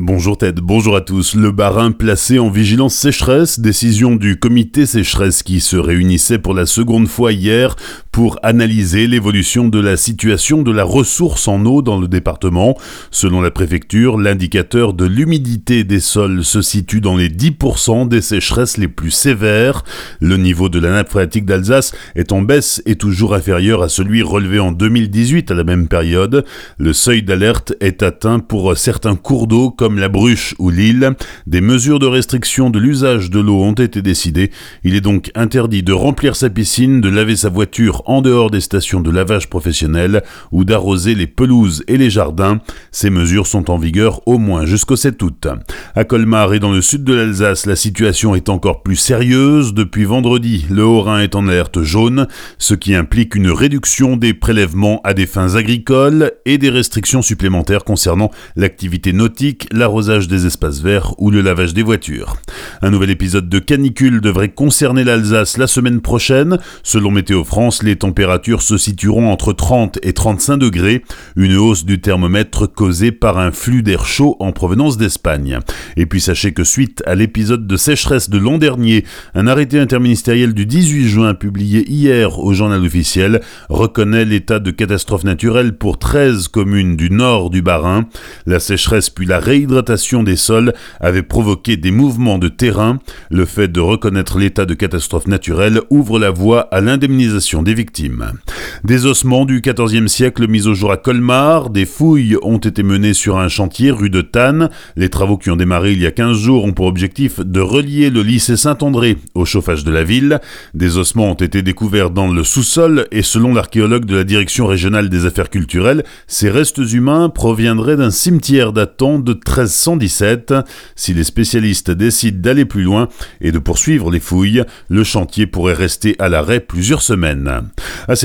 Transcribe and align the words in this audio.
Bonjour 0.00 0.38
Ted, 0.38 0.60
bonjour 0.62 0.94
à 0.94 1.00
tous. 1.00 1.34
Le 1.34 1.50
Barin 1.50 1.90
placé 1.90 2.38
en 2.38 2.50
vigilance 2.50 2.94
sécheresse, 2.94 3.58
décision 3.58 4.14
du 4.14 4.38
comité 4.38 4.86
sécheresse 4.86 5.42
qui 5.42 5.58
se 5.58 5.76
réunissait 5.76 6.38
pour 6.38 6.54
la 6.54 6.66
seconde 6.66 7.08
fois 7.08 7.32
hier 7.32 7.74
pour 8.18 8.36
analyser 8.42 9.06
l'évolution 9.06 9.68
de 9.68 9.78
la 9.78 9.96
situation 9.96 10.62
de 10.62 10.72
la 10.72 10.82
ressource 10.82 11.46
en 11.46 11.64
eau 11.64 11.82
dans 11.82 12.00
le 12.00 12.08
département. 12.08 12.76
Selon 13.12 13.40
la 13.40 13.52
préfecture, 13.52 14.18
l'indicateur 14.18 14.92
de 14.92 15.04
l'humidité 15.04 15.84
des 15.84 16.00
sols 16.00 16.42
se 16.44 16.60
situe 16.60 17.00
dans 17.00 17.16
les 17.16 17.28
10% 17.28 18.08
des 18.08 18.20
sécheresses 18.20 18.76
les 18.76 18.88
plus 18.88 19.12
sévères. 19.12 19.84
Le 20.18 20.36
niveau 20.36 20.68
de 20.68 20.80
la 20.80 20.90
nappe 20.90 21.10
phréatique 21.10 21.44
d'Alsace 21.44 21.92
est 22.16 22.32
en 22.32 22.42
baisse 22.42 22.82
et 22.86 22.96
toujours 22.96 23.34
inférieur 23.34 23.84
à 23.84 23.88
celui 23.88 24.22
relevé 24.22 24.58
en 24.58 24.72
2018 24.72 25.52
à 25.52 25.54
la 25.54 25.62
même 25.62 25.86
période. 25.86 26.44
Le 26.76 26.92
seuil 26.92 27.22
d'alerte 27.22 27.74
est 27.78 28.02
atteint 28.02 28.40
pour 28.40 28.76
certains 28.76 29.14
cours 29.14 29.46
d'eau 29.46 29.70
comme 29.70 29.96
la 29.96 30.08
Bruche 30.08 30.56
ou 30.58 30.70
l'île, 30.70 31.12
des 31.46 31.60
mesures 31.60 32.00
de 32.00 32.06
restriction 32.06 32.68
de 32.68 32.80
l'usage 32.80 33.30
de 33.30 33.38
l'eau 33.38 33.62
ont 33.62 33.74
été 33.74 34.02
décidées. 34.02 34.50
Il 34.82 34.96
est 34.96 35.00
donc 35.00 35.30
interdit 35.36 35.84
de 35.84 35.92
remplir 35.92 36.34
sa 36.34 36.50
piscine, 36.50 37.00
de 37.00 37.08
laver 37.08 37.36
sa 37.36 37.48
voiture 37.48 38.02
en 38.08 38.22
dehors 38.22 38.50
des 38.50 38.60
stations 38.60 39.00
de 39.00 39.10
lavage 39.10 39.48
professionnel 39.48 40.22
ou 40.50 40.64
d'arroser 40.64 41.14
les 41.14 41.26
pelouses 41.26 41.84
et 41.86 41.96
les 41.96 42.10
jardins. 42.10 42.60
Ces 42.90 43.10
mesures 43.10 43.46
sont 43.46 43.70
en 43.70 43.78
vigueur 43.78 44.26
au 44.26 44.38
moins 44.38 44.64
jusqu'au 44.64 44.96
7 44.96 45.22
août. 45.22 45.46
À 45.94 46.04
Colmar 46.04 46.54
et 46.54 46.58
dans 46.58 46.72
le 46.72 46.82
sud 46.82 47.04
de 47.04 47.14
l'Alsace, 47.14 47.66
la 47.66 47.76
situation 47.76 48.34
est 48.34 48.48
encore 48.48 48.82
plus 48.82 48.96
sérieuse. 48.96 49.74
Depuis 49.74 50.04
vendredi, 50.04 50.66
le 50.70 50.84
Haut-Rhin 50.84 51.20
est 51.20 51.36
en 51.36 51.46
alerte 51.46 51.82
jaune, 51.82 52.26
ce 52.58 52.74
qui 52.74 52.94
implique 52.94 53.34
une 53.34 53.50
réduction 53.50 54.16
des 54.16 54.34
prélèvements 54.34 55.00
à 55.04 55.14
des 55.14 55.26
fins 55.26 55.54
agricoles 55.54 56.32
et 56.46 56.58
des 56.58 56.70
restrictions 56.70 57.22
supplémentaires 57.22 57.84
concernant 57.84 58.30
l'activité 58.56 59.12
nautique, 59.12 59.68
l'arrosage 59.70 60.28
des 60.28 60.46
espaces 60.46 60.80
verts 60.80 61.14
ou 61.18 61.30
le 61.30 61.42
lavage 61.42 61.74
des 61.74 61.82
voitures. 61.82 62.36
Un 62.80 62.90
nouvel 62.90 63.10
épisode 63.10 63.48
de 63.48 63.58
canicule 63.58 64.20
devrait 64.20 64.48
concerner 64.48 65.04
l'Alsace 65.04 65.58
la 65.58 65.66
semaine 65.66 66.00
prochaine. 66.00 66.58
Selon 66.82 67.10
Météo 67.10 67.44
France, 67.44 67.82
les 67.88 67.96
températures 67.96 68.60
se 68.60 68.76
situeront 68.76 69.30
entre 69.32 69.54
30 69.54 69.98
et 70.02 70.12
35 70.12 70.58
degrés, 70.58 71.02
une 71.36 71.56
hausse 71.56 71.86
du 71.86 72.00
thermomètre 72.00 72.70
causée 72.70 73.12
par 73.12 73.38
un 73.38 73.50
flux 73.50 73.82
d'air 73.82 74.04
chaud 74.04 74.36
en 74.40 74.52
provenance 74.52 74.98
d'Espagne. 74.98 75.58
Et 75.96 76.04
puis 76.04 76.20
sachez 76.20 76.52
que 76.52 76.64
suite 76.64 77.02
à 77.06 77.14
l'épisode 77.14 77.66
de 77.66 77.76
sécheresse 77.78 78.28
de 78.28 78.36
l'an 78.36 78.58
dernier, 78.58 79.04
un 79.34 79.46
arrêté 79.46 79.78
interministériel 79.78 80.52
du 80.52 80.66
18 80.66 81.08
juin 81.08 81.34
publié 81.34 81.90
hier 81.90 82.38
au 82.38 82.52
journal 82.52 82.84
officiel 82.84 83.40
reconnaît 83.70 84.26
l'état 84.26 84.58
de 84.58 84.70
catastrophe 84.70 85.24
naturelle 85.24 85.72
pour 85.72 85.98
13 85.98 86.48
communes 86.48 86.94
du 86.96 87.10
nord 87.10 87.48
du 87.48 87.62
Bas-Rhin. 87.62 88.04
La 88.44 88.60
sécheresse 88.60 89.08
puis 89.08 89.24
la 89.24 89.38
réhydratation 89.38 90.22
des 90.22 90.36
sols 90.36 90.74
avait 91.00 91.22
provoqué 91.22 91.78
des 91.78 91.90
mouvements 91.90 92.38
de 92.38 92.48
terrain. 92.48 92.98
Le 93.30 93.46
fait 93.46 93.68
de 93.68 93.80
reconnaître 93.80 94.38
l'état 94.38 94.66
de 94.66 94.74
catastrophe 94.74 95.26
naturelle 95.26 95.80
ouvre 95.88 96.18
la 96.18 96.30
voie 96.30 96.68
à 96.70 96.82
l'indemnisation 96.82 97.62
des 97.62 97.77
victimes. 97.78 98.40
Des 98.84 99.06
ossements 99.06 99.44
du 99.44 99.60
XIVe 99.60 100.06
siècle 100.08 100.48
mis 100.48 100.66
au 100.66 100.74
jour 100.74 100.92
à 100.92 100.96
Colmar, 100.96 101.70
des 101.70 101.86
fouilles 101.86 102.36
ont 102.42 102.58
été 102.58 102.82
menées 102.82 103.14
sur 103.14 103.38
un 103.38 103.48
chantier 103.48 103.90
rue 103.90 104.10
de 104.10 104.20
Tannes. 104.20 104.70
Les 104.96 105.08
travaux 105.08 105.36
qui 105.36 105.50
ont 105.50 105.56
démarré 105.56 105.92
il 105.92 106.02
y 106.02 106.06
a 106.06 106.10
15 106.10 106.36
jours 106.36 106.64
ont 106.64 106.72
pour 106.72 106.86
objectif 106.86 107.40
de 107.40 107.60
relier 107.60 108.10
le 108.10 108.22
lycée 108.22 108.56
Saint-André 108.56 109.16
au 109.34 109.44
chauffage 109.44 109.84
de 109.84 109.90
la 109.90 110.04
ville. 110.04 110.40
Des 110.74 110.96
ossements 110.96 111.30
ont 111.30 111.34
été 111.34 111.62
découverts 111.62 112.10
dans 112.10 112.28
le 112.28 112.44
sous-sol 112.44 113.06
et 113.10 113.22
selon 113.22 113.54
l'archéologue 113.54 114.04
de 114.04 114.16
la 114.16 114.24
direction 114.24 114.66
régionale 114.66 115.08
des 115.08 115.26
affaires 115.26 115.50
culturelles, 115.50 116.04
ces 116.26 116.50
restes 116.50 116.78
humains 116.78 117.28
proviendraient 117.28 117.96
d'un 117.96 118.10
cimetière 118.10 118.72
datant 118.72 119.18
de 119.18 119.32
1317. 119.32 120.54
Si 120.96 121.14
les 121.14 121.24
spécialistes 121.24 121.90
décident 121.90 122.40
d'aller 122.40 122.64
plus 122.64 122.82
loin 122.82 123.08
et 123.40 123.52
de 123.52 123.58
poursuivre 123.58 124.10
les 124.10 124.20
fouilles, 124.20 124.64
le 124.88 125.04
chantier 125.04 125.46
pourrait 125.46 125.74
rester 125.74 126.16
à 126.18 126.28
l'arrêt 126.28 126.60
plusieurs 126.60 127.02
semaines. 127.02 127.70
À 128.06 128.16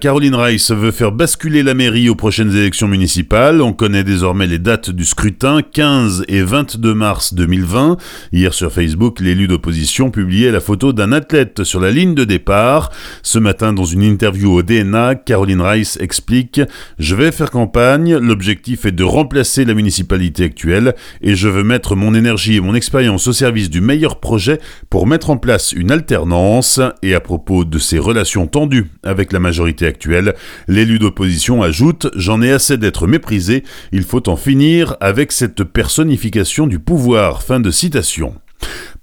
Caroline 0.00 0.34
Rice 0.34 0.70
veut 0.70 0.90
faire 0.90 1.12
basculer 1.12 1.62
la 1.62 1.74
mairie 1.74 2.08
aux 2.08 2.14
prochaines 2.14 2.54
élections 2.54 2.88
municipales. 2.88 3.62
On 3.62 3.72
connaît 3.72 4.04
désormais 4.04 4.46
les 4.46 4.58
dates 4.58 4.90
du 4.90 5.04
scrutin, 5.04 5.60
15 5.62 6.24
et 6.28 6.42
22 6.42 6.94
mars 6.94 7.34
2020. 7.34 7.96
Hier 8.32 8.52
sur 8.52 8.72
Facebook, 8.72 9.20
l'élu 9.20 9.48
d'opposition 9.48 10.10
publiait 10.10 10.50
la 10.50 10.60
photo 10.60 10.92
d'un 10.92 11.12
athlète 11.12 11.64
sur 11.64 11.80
la 11.80 11.90
ligne 11.90 12.14
de 12.14 12.24
départ. 12.24 12.90
Ce 13.22 13.38
matin, 13.38 13.72
dans 13.72 13.84
une 13.84 14.02
interview 14.02 14.52
au 14.52 14.62
DNA, 14.62 15.14
Caroline 15.14 15.60
Rice 15.60 15.98
explique 16.00 16.60
Je 16.98 17.14
vais 17.14 17.32
faire 17.32 17.50
campagne, 17.50 18.16
l'objectif 18.16 18.84
est 18.84 18.92
de 18.92 19.04
remplacer 19.04 19.64
la 19.64 19.74
municipalité 19.74 20.44
actuelle 20.44 20.94
et 21.20 21.34
je 21.34 21.48
veux 21.48 21.64
mettre 21.64 21.96
mon 21.96 22.14
énergie 22.14 22.56
et 22.56 22.60
mon 22.60 22.74
expérience 22.74 23.26
au 23.26 23.32
service 23.32 23.70
du 23.70 23.80
meilleur 23.80 24.20
projet 24.20 24.58
pour 24.90 25.06
mettre 25.06 25.30
en 25.30 25.36
place 25.36 25.72
une 25.72 25.90
alternance. 25.90 26.80
Et 27.02 27.14
à 27.14 27.20
propos 27.20 27.64
de 27.64 27.78
ces 27.78 27.98
relations 27.98 28.46
tendues 28.46 28.86
avec 29.02 29.32
la 29.32 29.38
majorité 29.38 29.75
actuelle. 29.84 30.34
L'élu 30.68 30.98
d'opposition 30.98 31.62
ajoute 31.62 32.06
J'en 32.14 32.40
ai 32.40 32.52
assez 32.52 32.78
d'être 32.78 33.06
méprisé, 33.06 33.64
il 33.92 34.04
faut 34.04 34.28
en 34.28 34.36
finir 34.36 34.96
avec 35.00 35.32
cette 35.32 35.64
personnification 35.64 36.66
du 36.66 36.78
pouvoir. 36.78 37.42
Fin 37.42 37.60
de 37.60 37.70
citation. 37.70 38.34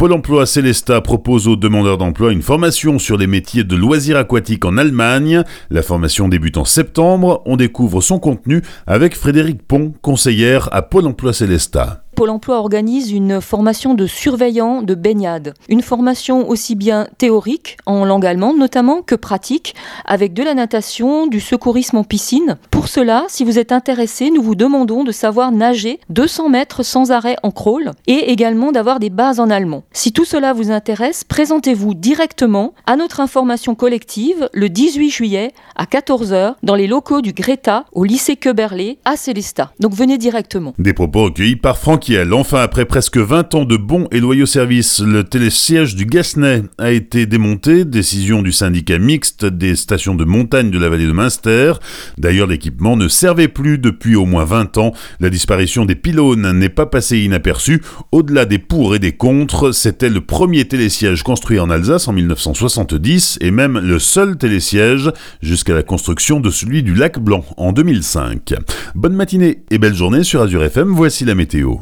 Pôle 0.00 0.14
emploi 0.14 0.46
Célesta 0.46 1.02
propose 1.02 1.46
aux 1.46 1.56
demandeurs 1.56 1.98
d'emploi 1.98 2.32
une 2.32 2.40
formation 2.40 2.98
sur 2.98 3.18
les 3.18 3.26
métiers 3.26 3.64
de 3.64 3.76
loisirs 3.76 4.16
aquatiques 4.16 4.64
en 4.64 4.78
Allemagne. 4.78 5.44
La 5.68 5.82
formation 5.82 6.26
débute 6.26 6.56
en 6.56 6.64
septembre. 6.64 7.42
On 7.44 7.56
découvre 7.56 8.00
son 8.00 8.18
contenu 8.18 8.62
avec 8.86 9.14
Frédéric 9.14 9.62
Pont, 9.62 9.92
conseillère 10.00 10.70
à 10.72 10.80
Pôle 10.80 11.06
emploi 11.06 11.34
Célesta. 11.34 12.02
Pôle 12.20 12.30
emploi 12.30 12.58
organise 12.58 13.12
une 13.12 13.40
formation 13.40 13.94
de 13.94 14.06
surveillant 14.06 14.82
de 14.82 14.94
baignade. 14.94 15.54
Une 15.70 15.80
formation 15.80 16.48
aussi 16.50 16.74
bien 16.74 17.08
théorique, 17.16 17.78
en 17.86 18.04
langue 18.04 18.26
allemande 18.26 18.58
notamment, 18.58 19.00
que 19.00 19.14
pratique, 19.14 19.74
avec 20.04 20.34
de 20.34 20.42
la 20.42 20.52
natation, 20.52 21.28
du 21.28 21.40
secourisme 21.40 21.96
en 21.96 22.04
piscine. 22.04 22.58
Pour 22.70 22.88
cela, 22.88 23.24
si 23.28 23.42
vous 23.42 23.58
êtes 23.58 23.72
intéressé, 23.72 24.30
nous 24.30 24.42
vous 24.42 24.54
demandons 24.54 25.02
de 25.02 25.12
savoir 25.12 25.50
nager 25.50 25.98
200 26.10 26.50
mètres 26.50 26.82
sans 26.82 27.10
arrêt 27.10 27.36
en 27.42 27.50
crawl 27.50 27.92
et 28.06 28.30
également 28.30 28.70
d'avoir 28.70 28.98
des 28.98 29.08
bases 29.08 29.40
en 29.40 29.48
allemand. 29.48 29.84
Si 29.92 30.12
tout 30.12 30.24
cela 30.24 30.52
vous 30.52 30.70
intéresse, 30.70 31.24
présentez-vous 31.24 31.94
directement 31.94 32.74
à 32.86 32.94
notre 32.94 33.18
information 33.18 33.74
collective 33.74 34.48
le 34.52 34.68
18 34.68 35.10
juillet 35.10 35.52
à 35.74 35.84
14h 35.84 36.54
dans 36.62 36.76
les 36.76 36.86
locaux 36.86 37.22
du 37.22 37.32
Greta 37.32 37.86
au 37.90 38.04
lycée 38.04 38.36
Queberlé 38.36 38.98
à 39.04 39.16
Célestat. 39.16 39.72
Donc 39.80 39.92
venez 39.92 40.16
directement. 40.16 40.74
Des 40.78 40.92
propos 40.92 41.24
recueillis 41.24 41.56
par 41.56 41.76
Francky 41.76 42.16
Enfin, 42.32 42.60
après 42.60 42.84
presque 42.84 43.16
20 43.16 43.54
ans 43.56 43.64
de 43.64 43.76
bons 43.76 44.06
et 44.12 44.20
loyaux 44.20 44.46
services, 44.46 45.00
le 45.00 45.24
télésiège 45.24 45.96
du 45.96 46.06
Gasnay 46.06 46.62
a 46.78 46.92
été 46.92 47.26
démonté, 47.26 47.84
décision 47.84 48.42
du 48.42 48.52
syndicat 48.52 48.98
mixte 48.98 49.44
des 49.44 49.74
stations 49.74 50.14
de 50.14 50.24
montagne 50.24 50.70
de 50.70 50.78
la 50.78 50.88
vallée 50.88 51.06
de 51.06 51.12
Münster. 51.12 51.72
D'ailleurs, 52.16 52.46
l'équipement 52.46 52.96
ne 52.96 53.08
servait 53.08 53.48
plus 53.48 53.78
depuis 53.78 54.14
au 54.14 54.24
moins 54.24 54.44
20 54.44 54.78
ans. 54.78 54.92
La 55.18 55.30
disparition 55.30 55.84
des 55.84 55.96
pylônes 55.96 56.52
n'est 56.52 56.68
pas 56.68 56.86
passée 56.86 57.18
inaperçue. 57.18 57.82
Au-delà 58.12 58.44
des 58.44 58.60
pour 58.60 58.94
et 58.94 59.00
des 59.00 59.12
contre, 59.12 59.72
c'était 59.80 60.10
le 60.10 60.20
premier 60.20 60.68
télésiège 60.68 61.22
construit 61.22 61.58
en 61.58 61.70
Alsace 61.70 62.06
en 62.06 62.12
1970 62.12 63.38
et 63.40 63.50
même 63.50 63.78
le 63.78 63.98
seul 63.98 64.36
télésiège 64.36 65.10
jusqu'à 65.40 65.72
la 65.72 65.82
construction 65.82 66.38
de 66.38 66.50
celui 66.50 66.82
du 66.82 66.94
lac 66.94 67.18
Blanc 67.18 67.46
en 67.56 67.72
2005. 67.72 68.52
Bonne 68.94 69.14
matinée 69.14 69.62
et 69.70 69.78
belle 69.78 69.94
journée 69.94 70.22
sur 70.22 70.42
Azure 70.42 70.64
FM, 70.64 70.90
voici 70.90 71.24
la 71.24 71.34
météo. 71.34 71.76